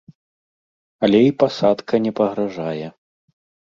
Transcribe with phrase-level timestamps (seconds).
[1.07, 2.87] Але і пасадка не пагражае.